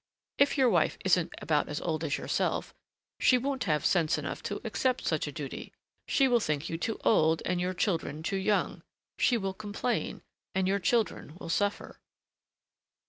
If 0.39 0.57
your 0.57 0.67
wife 0.67 0.97
isn't 1.05 1.31
about 1.37 1.69
as 1.69 1.79
old 1.79 2.03
as 2.03 2.17
yourself, 2.17 2.73
she 3.19 3.37
won't 3.37 3.65
have 3.65 3.85
sense 3.85 4.17
enough 4.17 4.41
to 4.49 4.59
accept 4.63 5.05
such 5.05 5.27
a 5.27 5.31
duty. 5.31 5.71
She 6.07 6.27
will 6.27 6.39
think 6.39 6.69
you 6.69 6.77
too 6.79 6.97
old 7.05 7.43
and 7.45 7.61
your 7.61 7.75
children 7.75 8.23
too 8.23 8.37
young. 8.37 8.81
She 9.19 9.37
will 9.37 9.53
complain, 9.53 10.23
and 10.55 10.67
your 10.67 10.79
children 10.79 11.35
will 11.39 11.49
suffer." 11.49 11.99